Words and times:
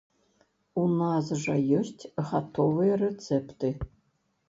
У 0.83 0.85
нас 1.01 1.29
жа 1.43 1.55
ёсць 1.81 2.09
гатовыя 2.33 2.99
рэцэпты. 3.07 3.75